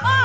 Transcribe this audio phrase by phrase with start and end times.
[0.00, 0.23] Bye.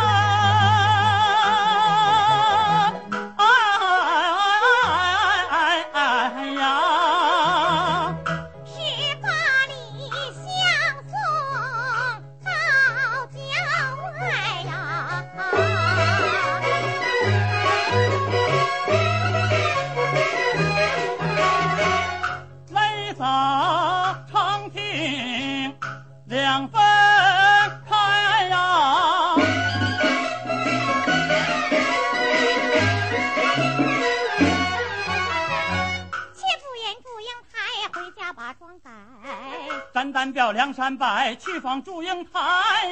[40.40, 41.06] 单单表梁山伯
[41.36, 42.40] 去访祝英台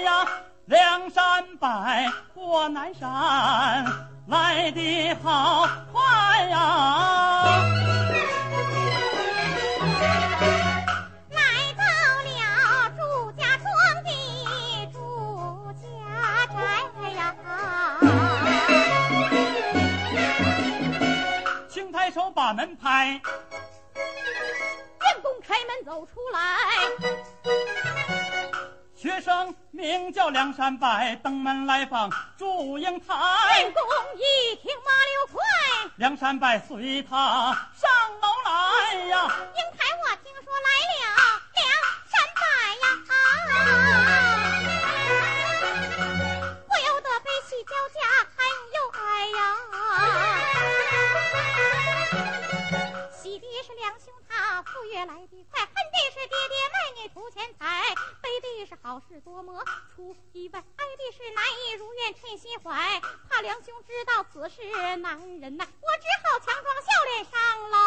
[0.04, 0.28] 呀！
[0.66, 1.70] 梁山伯
[2.34, 3.86] 过南山
[4.28, 7.64] 来的好快呀！
[11.30, 11.42] 来
[11.78, 11.84] 到
[12.26, 13.70] 了祝家庄
[14.04, 14.12] 的
[14.92, 16.58] 祝家宅
[17.12, 17.34] 呀！
[21.70, 23.22] 青抬手把门拍，员
[25.22, 26.40] 工开门走出来，
[29.00, 30.90] 学生名叫梁山伯，
[31.22, 33.14] 登门来访祝英台
[33.62, 33.72] 员。
[33.72, 33.84] 工
[34.16, 35.38] 一听马六快，
[35.98, 37.16] 梁山伯随他
[37.76, 37.88] 上
[38.20, 40.97] 楼来呀，英台我听说来了
[55.06, 59.64] 来的快，恨的是爹爹卖女图钱财，悲的是好事多磨
[59.96, 63.00] 出意外，哀的是难以如愿趁心怀。
[63.30, 64.62] 怕梁兄知道此事
[64.98, 67.78] 难忍耐，我只好强装笑脸上楼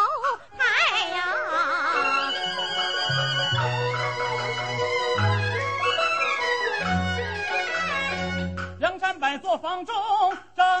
[0.57, 0.61] 台
[1.09, 2.31] 呀。
[8.79, 9.93] 梁山伯坐房中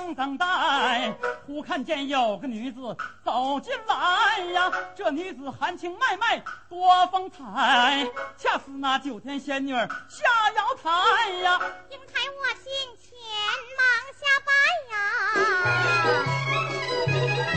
[0.01, 1.13] 正等待，
[1.45, 4.71] 忽看见有个女子走进来呀。
[4.95, 10.25] 这女子含情脉脉多风采，恰似那九天仙女下
[10.55, 11.61] 瑶台呀。
[11.91, 13.13] 英台我心前
[13.77, 13.85] 忙
[14.17, 14.51] 下拜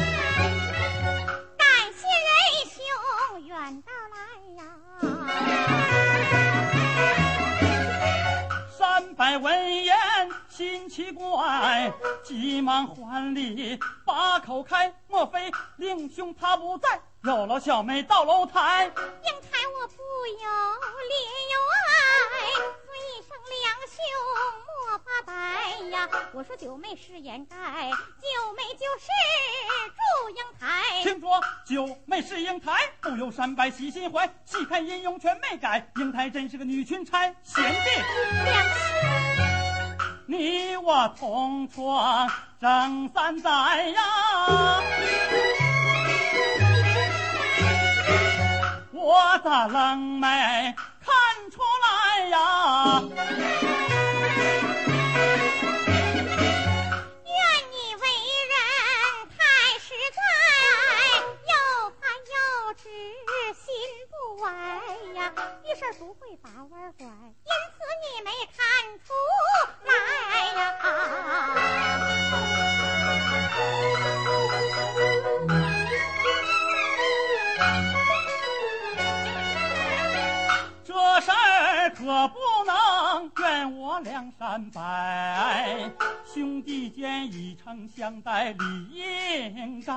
[0.04, 0.13] 呀，
[10.54, 11.92] 言心奇怪，
[12.22, 18.84] 急忙还礼把口开，莫非令兄他不在，有了小妹到楼台。
[18.84, 20.48] 英台我不由
[21.10, 21.14] 怜
[21.50, 21.84] 有爱，
[22.86, 23.98] 尊一声两兄
[24.64, 25.32] 莫发呆
[25.88, 26.08] 呀。
[26.32, 29.08] 我说九妹是掩盖，九妹就是
[29.90, 31.02] 祝英台。
[31.02, 34.24] 听说九妹是英台，不由山伯喜心怀。
[34.44, 37.34] 细看音容全没改，英台真是个女裙钗。
[37.42, 37.90] 贤弟。
[40.26, 43.50] 你我同窗正三载
[43.90, 44.82] 呀，
[48.90, 50.74] 我的冷眉
[51.04, 51.14] 看
[51.50, 53.73] 出来呀。
[65.92, 68.64] 不会把弯拐因此你没看
[69.04, 69.12] 出
[69.84, 69.92] 来
[70.54, 70.60] 呀。
[80.84, 82.74] 这事儿可不能
[83.76, 84.80] 我梁山伯，
[86.24, 88.88] 兄弟间以诚相待理
[89.54, 89.92] 应该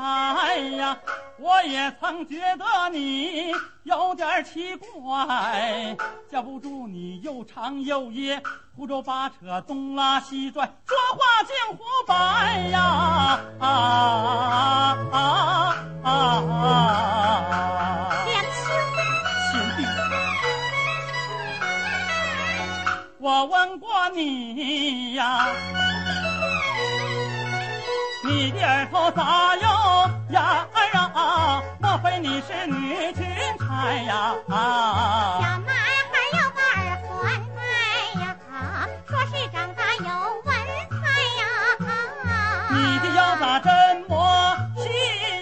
[0.78, 0.98] 呀。
[1.40, 3.52] 我也曾觉得你
[3.84, 5.96] 有点奇怪，
[6.30, 8.42] 架不住你又长又野，
[8.76, 13.40] 胡诌八扯，东拉西拽，说话竟胡掰呀！
[13.60, 16.04] 啊啊啊啊！
[16.04, 18.17] 两兄，
[23.28, 25.50] 我问过你呀，
[28.24, 29.68] 你的儿头咋有
[30.30, 30.72] 眼儿
[31.14, 31.62] 啊？
[31.78, 33.28] 莫非你是女裙
[33.60, 34.34] 钗呀？
[34.48, 37.60] 啊小男孩有个耳环戴
[38.22, 38.24] 呀，
[39.06, 40.08] 说是长得有
[40.46, 40.56] 文
[40.90, 40.96] 采
[41.38, 41.44] 呀。
[42.70, 43.70] 你的腰咋这
[44.08, 44.88] 么细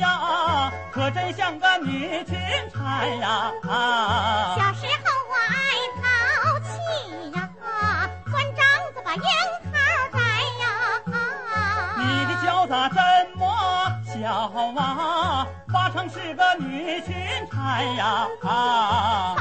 [0.01, 0.73] 呀？
[0.91, 2.35] 可真像个女裙
[2.73, 3.51] 钗呀！
[3.69, 5.04] 啊小时候
[14.47, 15.47] 好啊？
[15.73, 17.15] 八成是个女巡
[17.51, 18.27] 差呀！
[18.43, 19.35] 啊，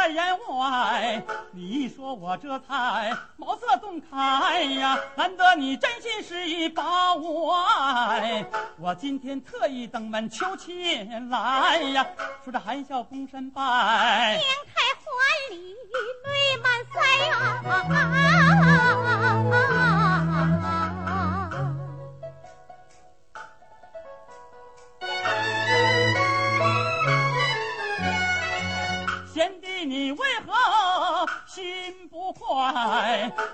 [0.00, 1.22] 在言外？
[1.52, 4.98] 你一说我这才茅塞顿开呀！
[5.14, 8.46] 难得你真心实意把我爱，
[8.78, 12.06] 我今天特意登门求亲来呀！
[12.42, 14.42] 说这含笑躬身拜面。
[14.74, 15.04] 开欢
[15.50, 15.76] 礼，
[16.24, 16.96] 泪满腮
[17.28, 18.69] 呀！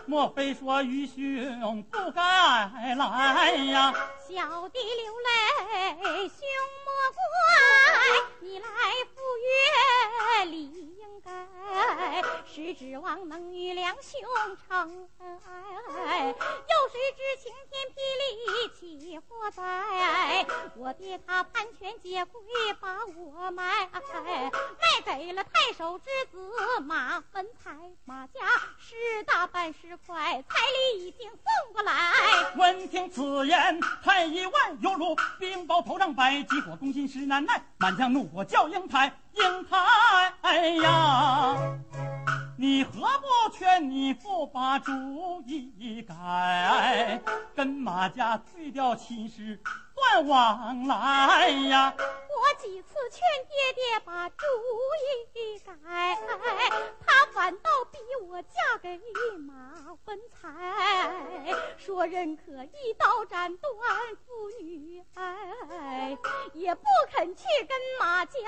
[0.06, 3.92] 莫非说愚兄不该来呀？
[4.28, 5.28] 小弟流泪，
[6.28, 6.38] 兄
[6.84, 7.24] 莫怪，
[8.40, 8.66] 你来
[9.14, 11.05] 赴约礼呀
[11.76, 14.20] 该，是指望能与两兄
[14.66, 16.26] 成爱。
[16.26, 22.40] 有谁知晴天霹雳起火灾，我爹他盘旋结贵
[22.80, 28.40] 把我卖，卖给了太守之子马文才，马家
[28.78, 30.56] 十大半十块，彩
[30.94, 31.92] 礼已经送过来。
[32.56, 37.62] 闻听此言，太医万犹如冰雹头上白，急火攻心实难耐。
[37.78, 41.56] 满将怒火叫英台，英台呀！
[42.58, 44.90] 你何不劝你父把主
[45.44, 47.20] 意改，
[47.54, 49.60] 跟马家退掉亲事，
[49.94, 51.92] 断往来呀？
[52.36, 54.44] 我几次劝爹爹把主
[55.32, 55.72] 意改，
[57.06, 59.00] 他反倒逼我嫁给
[59.38, 63.72] 马文才，说人可一刀斩断
[64.26, 66.14] 父女爱，
[66.52, 68.38] 也不肯去跟马家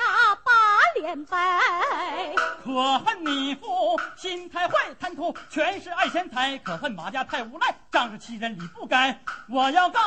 [0.45, 0.53] 把
[0.97, 2.35] 脸掰。
[2.63, 9.19] 可恨你父心太坏，贪图权势爱钱财；可恨马家太无赖，仗着欺人理不该。
[9.49, 10.01] 我要告，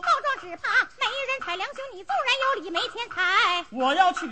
[0.00, 3.19] 告状只怕没人睬，两兄你纵然有理没钱财，
[3.70, 4.26] 我要娶，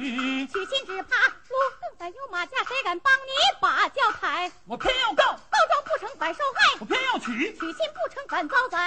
[0.46, 3.30] 娶亲只怕路更在有马家，谁敢帮你
[3.60, 4.50] 把轿抬？
[4.66, 7.52] 我偏要告，告状不成反受害，我偏要娶。
[7.52, 8.78] 娶亲不成反遭灾。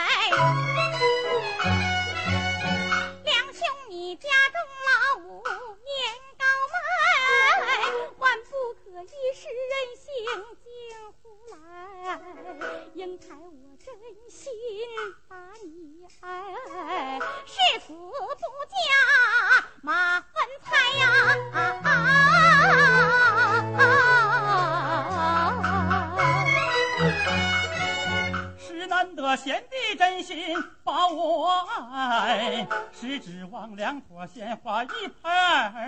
[34.28, 35.32] 鲜花一盆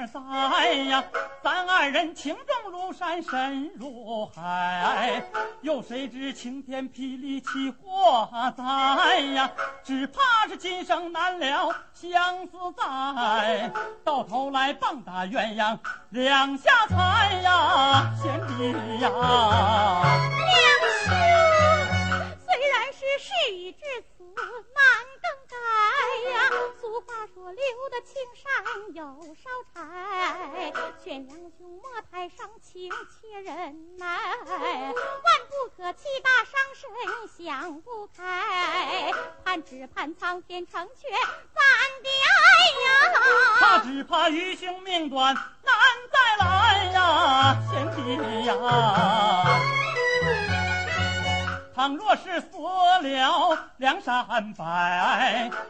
[0.08, 1.04] 栽呀。
[1.44, 5.24] 咱二人情重如山，深如海，
[5.62, 9.52] 有谁知晴天霹雳起火灾呀？
[9.84, 13.72] 只怕是今生难了相思债，
[14.04, 15.78] 到头来棒打鸳鸯
[16.10, 18.72] 两下才呀，贤弟
[19.02, 19.10] 呀。
[20.40, 20.64] 两
[21.04, 21.12] 兄，
[22.46, 23.80] 虽然是事已至
[24.18, 24.84] 此难
[25.22, 25.56] 更改
[28.06, 30.72] 青山有烧柴
[31.04, 34.54] 劝杨兄莫太伤情且忍耐万
[35.50, 36.90] 不可气大伤身
[37.28, 39.12] 想不开
[39.46, 41.12] 盼只盼苍天成全
[41.54, 41.64] 咱
[42.04, 42.42] 的爱
[42.84, 42.90] 呀
[43.60, 45.74] 怕只怕余兄命短难
[46.12, 48.54] 再来呀贤弟呀
[51.76, 54.64] 倘若是死了梁山伯，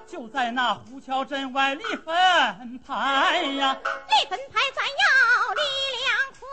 [0.06, 3.78] 就在那胡桥镇外立坟牌呀。
[4.10, 5.62] 立坟牌咱要立
[6.04, 6.44] 两块，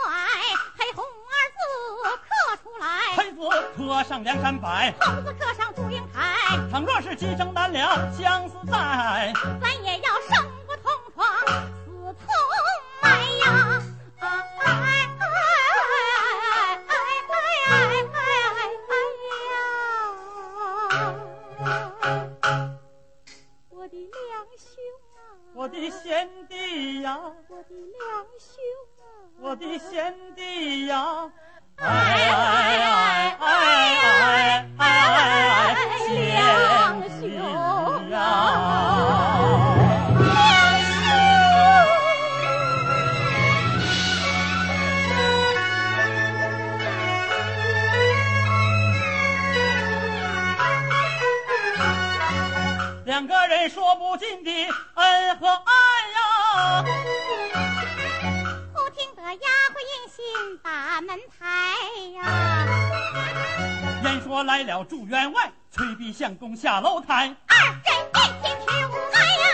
[0.79, 1.59] 黑红二字
[2.29, 2.29] 刻
[2.63, 3.39] 出来，黑字
[3.77, 4.69] 刻上梁山伯，
[5.01, 6.57] 红字刻上祝英台。
[6.71, 10.50] 倘若是今生难了相思债，咱也要生
[64.11, 67.95] 言说来了祝员外，催逼相公下楼台，二人见
[68.43, 69.47] 天吃无奈呀，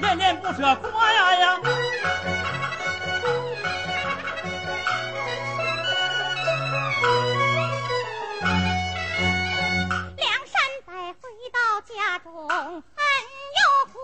[0.00, 1.58] 恋恋不舍过呀呀。
[10.18, 12.60] 梁山伯回到家中很
[13.56, 13.96] 有悔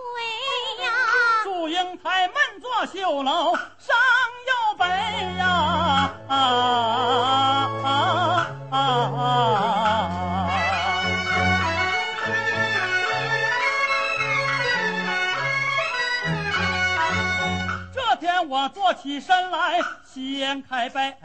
[0.83, 0.89] 呀，
[1.43, 3.48] 祝英台闷坐绣楼
[19.09, 21.15] 起身来，掀开杯，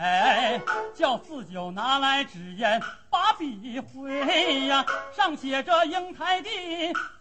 [0.94, 2.80] 叫四九拿来纸烟，
[3.44, 4.84] 一回呀，
[5.14, 6.50] 上写着英台的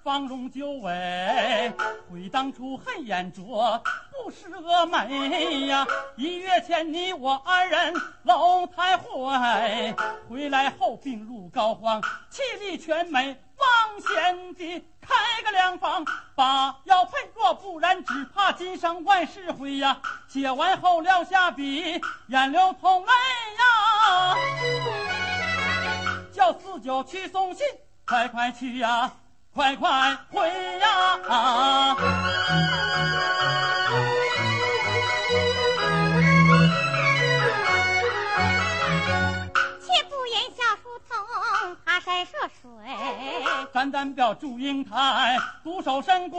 [0.04, 1.74] 芳容九尾，
[2.10, 5.86] 悔当初黑眼拙，不识峨眉呀。
[6.16, 9.96] 一月前你我二人楼台会，
[10.30, 13.38] 回来后病入膏肓，气力全没。
[13.56, 15.16] 望贤弟开
[15.46, 16.04] 个良方，
[16.36, 20.02] 把药配，若不然，只怕今生万事灰呀。
[20.28, 23.83] 写完后撂下笔，眼流痛泪呀。
[26.84, 27.66] 就去送信，
[28.06, 29.10] 快快去呀，
[29.54, 30.50] 快快回
[30.80, 31.20] 呀！
[31.30, 31.96] 啊
[42.04, 42.32] 山涉
[42.62, 42.70] 水，
[43.72, 46.38] 单单表祝英台独守深闺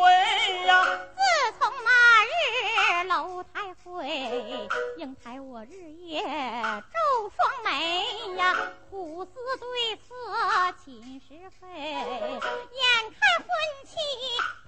[0.67, 0.85] 呀。
[0.85, 1.23] 自
[1.59, 4.69] 从那日楼台会，
[4.99, 8.55] 英台我日夜皱双眉呀，
[8.91, 10.05] 苦思对策
[10.85, 12.41] 寝食费，眼
[13.01, 13.49] 看婚
[13.87, 13.97] 期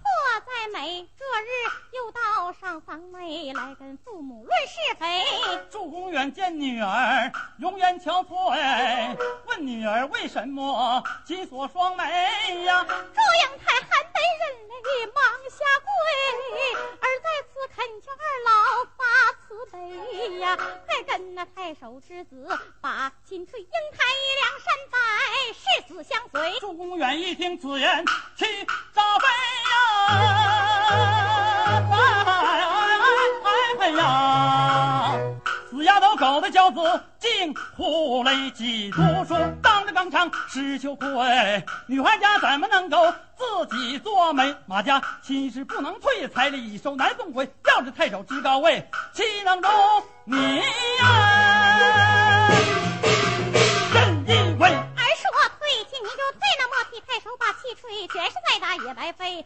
[0.07, 1.49] 迫在美，这日
[1.93, 5.25] 又到上房内来跟父母论是非。
[5.71, 12.05] 祝公远见女儿容颜憔悴，问女儿为什么紧锁双眉
[12.65, 12.85] 呀？
[12.85, 15.89] 祝英台含泪忍泪忙下跪，
[17.01, 18.51] 儿在此恳求二老
[18.97, 19.03] 发
[19.43, 22.47] 慈悲呀，快跟那太守之子
[22.81, 24.05] 把亲翠英台
[24.41, 24.97] 两山伯
[25.53, 26.61] 誓死相随。
[26.61, 28.05] 祝公远一听此言，
[28.37, 28.45] 气
[28.95, 29.36] 炸飞呀！
[30.07, 30.13] 哎
[31.91, 32.47] 哎哎
[33.45, 33.49] 哎
[33.81, 35.13] 哎呀！
[35.71, 36.81] 死丫头狗的教子
[37.19, 41.09] 竟胡雷几读书，当着纲常是羞愧。
[41.87, 44.55] 女孩家怎么能够自己做媒？
[44.67, 47.49] 马家亲事不能退，彩礼已收难送回。
[47.67, 49.71] 要是太守知高位，岂能容
[50.25, 50.57] 你
[51.01, 52.16] 呀？
[56.97, 59.31] 那莫替太守把气吹，全是再打也白费。
[59.31, 59.45] 人要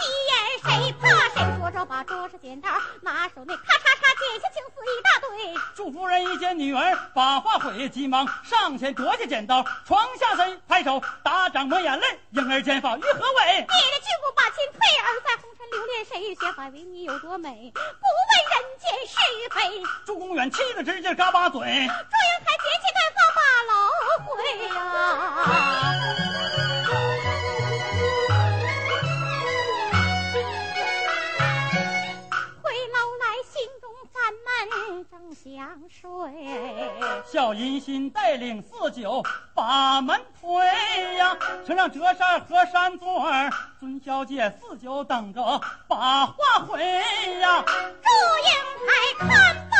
[0.00, 1.44] 急眼，谁怕谁？
[1.58, 2.70] 说着把桌上剪刀
[3.02, 5.28] 拿手内咔嚓嚓剪下青丝一大堆。
[5.74, 13.44] 祝夫人一见女儿把话毁，急忙上前夺下剪刀，床下身拍手打掌抹眼泪，婴儿剪发于何为？
[13.56, 17.70] 爹的拒不把亲退，儿在红尘留恋，谁学法为你有多美？
[17.74, 17.84] 不问
[18.50, 19.82] 人间是与非。
[20.06, 21.92] 祝公远气得直接嘎巴嘴，祝英台
[22.62, 23.72] 捡起短发把楼
[24.24, 24.30] 毁
[24.68, 24.76] 呀、
[37.32, 39.22] 小银心带领四九
[39.54, 41.34] 把门推呀，
[41.66, 45.58] 乘上折扇和扇座儿，孙小姐四九等着
[45.88, 46.36] 把话
[46.68, 46.84] 回
[47.40, 47.64] 呀。
[48.02, 48.10] 祝
[48.44, 48.52] 英
[48.86, 49.71] 台看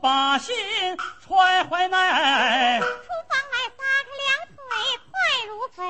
[0.00, 0.54] 把心
[1.24, 1.96] 揣怀内，
[2.80, 2.86] 厨
[3.28, 4.58] 房来撒开两腿
[5.10, 5.12] 快
[5.46, 5.80] 如飞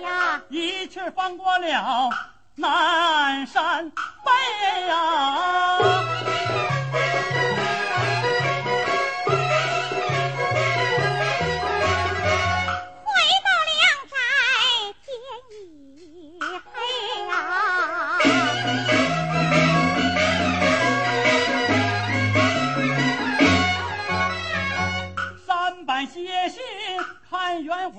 [0.00, 0.08] 呀，
[0.48, 2.10] 一气翻过了
[2.54, 4.30] 南山北
[4.86, 4.94] 呀。
[5.78, 7.59] 员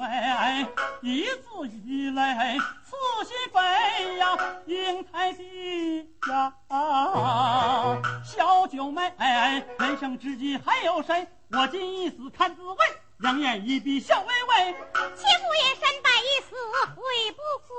[0.02, 0.68] 外
[1.02, 4.36] 一字一泪刺心扉呀，
[4.66, 5.44] 英台的
[6.28, 6.52] 呀，
[8.26, 9.14] 小九妹，
[9.78, 11.28] 人生知己还有谁？
[11.52, 12.78] 我今一死看滋味，
[13.20, 14.74] 两眼一闭笑微微。
[14.74, 16.56] 千古言山拜一死
[16.96, 17.04] 悔
[17.36, 17.70] 不悔？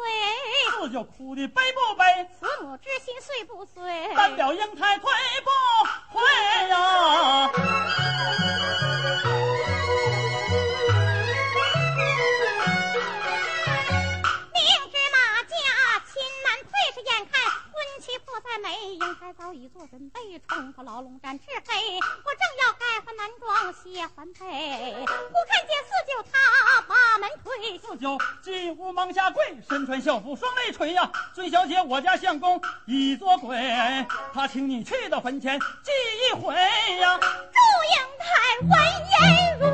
[0.78, 2.04] 四舅哭的悲不悲？
[2.38, 4.14] 慈母之心碎不碎？
[4.14, 5.10] 代表英台退
[5.42, 5.50] 不
[20.52, 21.74] 准备，冲破牢笼展翅飞。
[22.24, 27.78] 我正要改换男装卸环被，忽看见四舅他把门推。
[27.78, 31.10] 四舅进屋忙下跪，身穿孝服双泪垂呀。
[31.34, 33.58] 孙小姐，我家相公已做鬼，
[34.34, 35.90] 他请你去到坟前祭
[36.28, 37.18] 一回呀。
[37.18, 38.26] 祝英台
[38.60, 38.70] 闻
[39.10, 39.66] 言如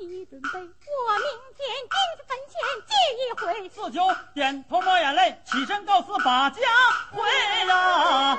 [0.00, 2.54] 你准备，我明天进去坟前
[2.86, 3.68] 祭一回。
[3.68, 4.00] 四舅
[4.34, 6.60] 点头抹眼泪，起身告辞把家
[7.12, 7.20] 回
[7.66, 8.38] 呀。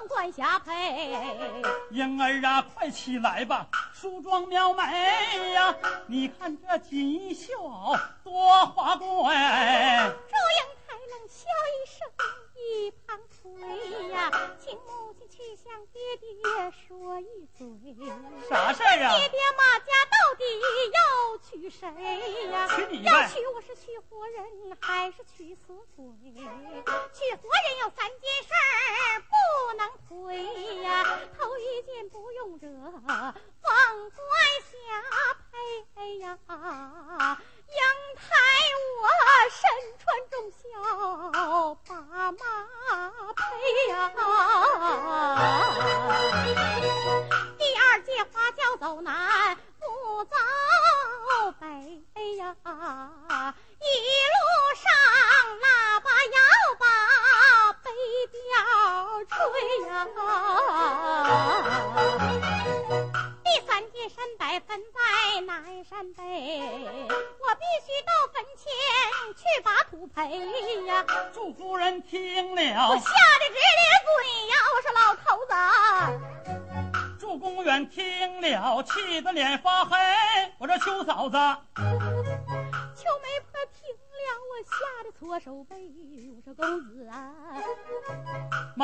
[0.00, 0.72] 凤冠霞帔，
[1.90, 9.06] 英儿啊，快起来吧，梳妆描眉呀，你看这锦衣绣袄多华贵。
[9.06, 11.44] 祝英台冷笑
[11.76, 12.08] 一声，
[12.56, 17.68] 一旁催呀，请母亲去向爹爹说一嘴，
[18.48, 19.18] 啥事儿啊？
[19.18, 20.44] 爹爹马家到底
[20.94, 21.00] 要
[21.46, 21.86] 娶谁
[22.48, 22.66] 呀？
[22.74, 26.06] 娶你要娶我是娶活人还是娶死鬼？
[26.32, 30.36] 娶活人有三件事儿不能回
[30.82, 34.20] 呀，头一件不用惹凤冠
[34.62, 34.72] 霞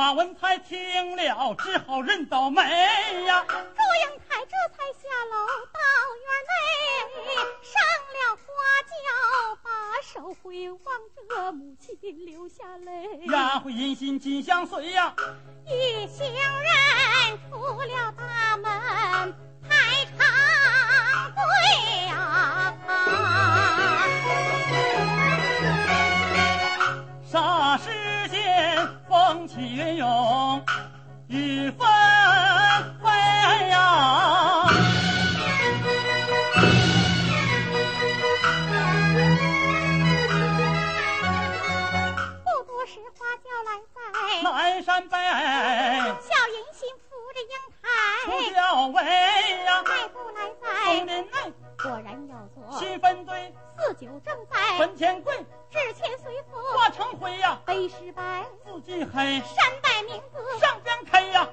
[0.06, 2.62] 马文才听了，只好认倒霉
[3.24, 3.44] 呀。
[3.48, 5.34] 祝英台这才下楼
[5.72, 5.80] 到
[6.22, 7.82] 院内，上
[8.14, 8.46] 了花
[8.86, 8.96] 轿，
[9.64, 9.68] 把
[10.00, 10.78] 手回望
[11.28, 13.26] 着母亲流下泪。
[13.32, 15.12] 丫鬟银心紧相随呀，
[15.64, 19.34] 一行人出了大门，
[29.58, 30.62] 云涌，
[31.28, 31.88] 雨纷
[33.02, 33.10] 纷
[33.68, 34.66] 呀。
[42.44, 43.98] 不多时，花轿来在
[44.42, 46.86] 南山北，小银心
[47.37, 47.85] 扶着英台。
[48.25, 49.03] 出轿位
[49.64, 49.83] 呀。
[49.83, 54.79] 迈步来在松林内，果然要做七分堆，四九正在。
[54.79, 55.37] 坟前跪，
[55.70, 57.61] 纸钱随佛化成灰呀。
[57.66, 60.59] 碑石白，字迹黑，山带名字。
[60.59, 61.46] 上边开呀。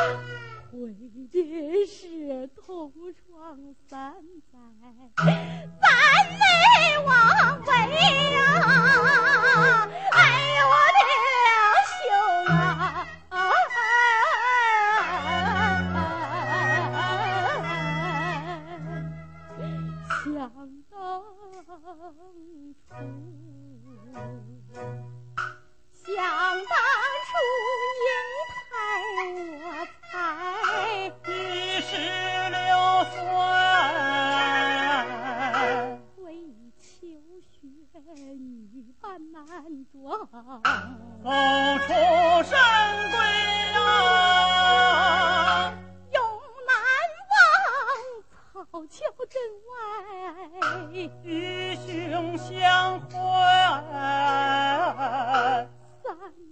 [0.00, 0.16] 哎
[0.72, 0.94] 悔
[1.28, 4.14] 的是同窗三
[4.50, 5.39] 载，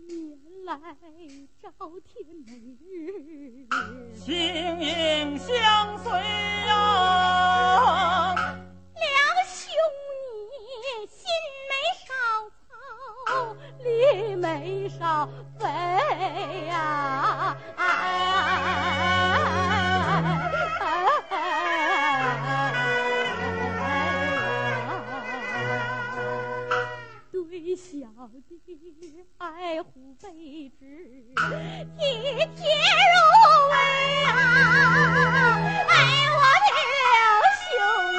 [0.06, 0.78] 年来
[1.60, 1.66] 朝
[2.04, 3.66] 天每日，
[4.14, 4.36] 形
[4.80, 6.12] 影相随
[6.66, 8.34] 呀。
[8.94, 9.06] 两
[9.46, 9.58] 兄
[10.52, 10.56] 你
[11.08, 11.20] 心
[11.68, 11.72] 没
[12.06, 12.10] 少
[13.26, 15.66] 操，力没少费
[16.68, 17.56] 呀！
[27.76, 28.28] 小
[28.64, 30.84] 弟爱护备至，
[31.96, 32.00] 体
[32.56, 33.14] 贴入
[33.70, 33.74] 微
[34.24, 34.28] 啊！
[35.88, 35.92] 爱，
[36.34, 36.96] 我的两
[37.64, 37.66] 兄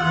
[0.01, 0.07] 啊！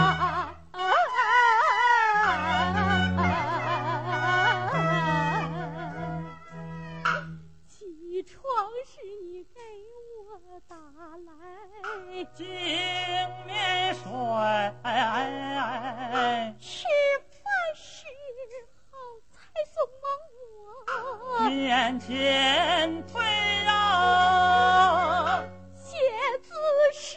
[7.68, 7.77] 起
[8.24, 8.37] 床
[8.87, 8.90] 时
[9.31, 9.61] 你给
[10.27, 10.77] 我打
[11.24, 11.31] 来，
[12.35, 12.38] 镜
[13.46, 14.03] 面水，
[16.61, 16.85] 吃
[17.31, 17.87] 饭时
[18.90, 18.92] 好
[19.31, 19.37] 菜
[19.72, 20.05] 送往
[20.88, 21.46] 我，
[21.88, 23.18] 面前推
[23.64, 25.42] 啊。
[25.74, 25.96] 写
[26.42, 26.53] 字
[26.92, 27.16] 时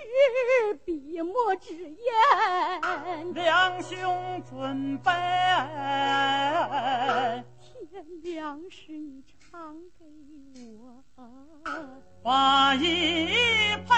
[0.86, 1.74] 笔墨纸
[2.82, 5.12] 砚，两兄准备，
[7.60, 10.06] 天亮时你常给
[10.78, 11.04] 我。
[12.24, 13.26] 把一
[13.86, 13.94] 配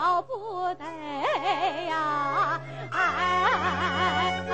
[0.00, 0.84] 了不得
[1.84, 2.58] 呀！
[2.90, 2.96] 哎
[4.40, 4.48] 呀！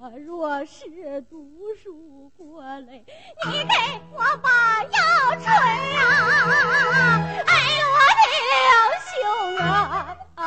[0.00, 1.46] 我若是读
[1.80, 3.04] 书过累，
[3.46, 3.74] 你给
[4.14, 4.90] 我把药
[5.38, 5.44] 吹
[5.94, 6.00] 呀！
[7.46, 8.58] 哎呦，我的两
[9.06, 9.14] 兄
[9.58, 10.16] 啊！
[10.34, 10.42] 哎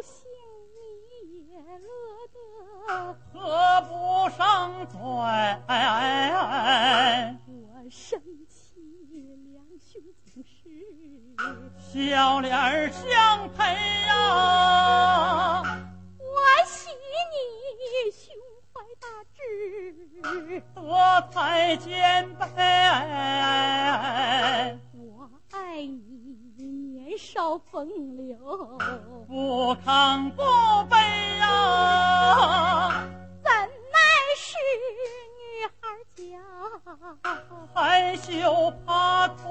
[0.00, 0.24] 我高兴
[1.10, 1.86] 你也乐
[2.32, 3.92] 得，合不
[4.34, 4.40] 上
[4.88, 4.98] 嘴。
[7.46, 8.80] 我生气
[9.52, 10.48] 两兄总是。
[11.92, 12.50] 笑脸
[12.90, 13.62] 相陪
[14.06, 15.60] 呀，
[16.16, 16.34] 我
[16.64, 16.88] 喜
[17.30, 17.36] 你
[18.10, 18.34] 胸
[18.72, 19.38] 怀大志，
[20.74, 20.80] 德
[21.30, 22.46] 才兼备。
[24.94, 26.09] 我爱你
[27.20, 28.78] 少风流，
[29.28, 30.42] 不亢不
[30.88, 30.96] 卑
[31.36, 33.04] 呀，
[33.42, 33.52] 怎
[33.92, 33.98] 奈
[34.36, 34.56] 是
[35.36, 35.42] 女
[35.78, 35.80] 孩
[36.16, 36.18] 家，
[37.74, 39.44] 害羞怕退。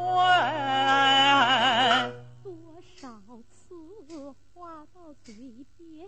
[2.43, 2.51] 多
[2.97, 3.07] 少
[3.49, 3.55] 次
[4.53, 5.33] 话到嘴
[5.77, 6.07] 边，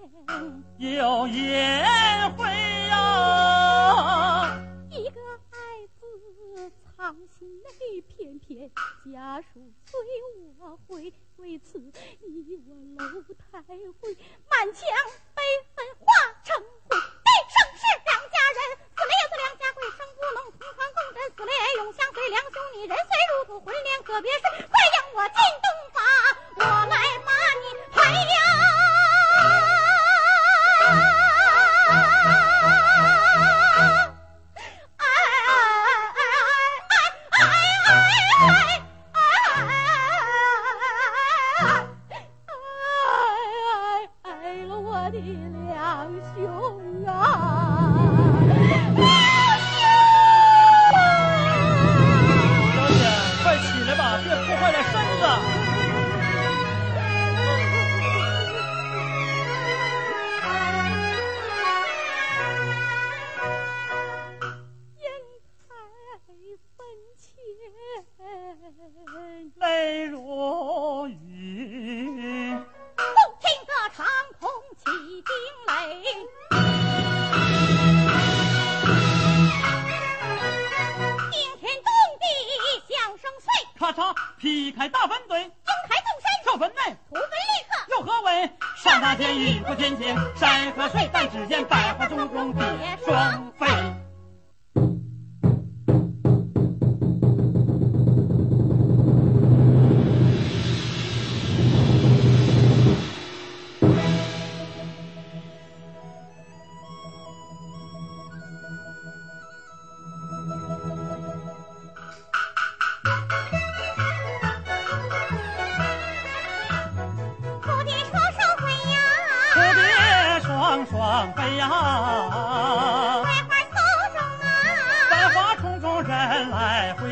[0.78, 1.86] 有颜
[2.36, 2.44] 回
[2.90, 5.22] 呀，一个
[5.52, 5.58] 爱
[6.00, 6.72] 字
[7.02, 8.72] 伤心泪翩翩
[9.12, 10.00] 家书催
[10.60, 11.12] 我回。
[11.38, 13.60] 为此，你我楼台
[14.00, 14.16] 会，
[14.48, 14.88] 满腔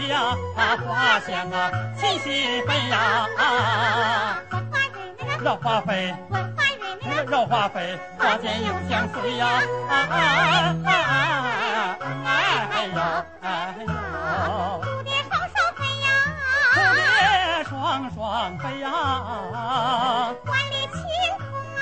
[0.09, 3.27] 呀，啊花香啊气息飞呀，
[4.49, 6.15] 闻花蕊那个绕花飞，
[7.27, 9.45] 绕花飞，花间又相随呀，
[9.87, 10.13] 啊啊
[10.83, 12.27] 啊啊
[12.71, 12.97] 哎呦
[13.41, 13.87] 哎呦，
[14.81, 16.09] 蝴蝶双双飞蝴呀，
[16.95, 17.71] 蝶双
[18.15, 18.17] 双
[18.57, 18.89] 飞呀，
[20.43, 20.97] 万里晴
[21.37, 21.45] 空
[21.77, 21.79] 啊，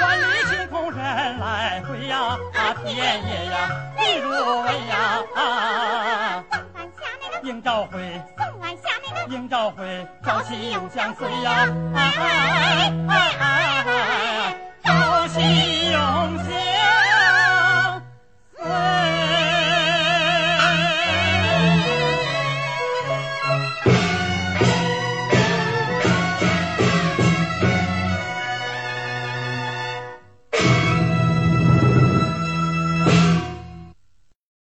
[0.00, 1.00] 万里晴空人
[1.40, 2.16] 来回呀，
[2.54, 3.56] 啊天野呀
[3.96, 4.30] 地如
[4.62, 4.94] 围呀，
[5.34, 6.44] 啊
[7.44, 8.22] 应朝晖。
[8.38, 9.34] 送俺下那个。
[9.34, 11.68] 应朝晖，朝夕永相随呀！
[11.94, 15.98] 哎哎哎哎哎，朝夕永
[16.38, 16.93] 相。